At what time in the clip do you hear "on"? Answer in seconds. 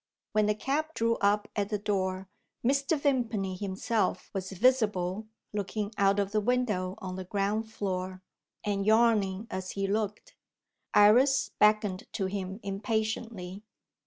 6.97-7.17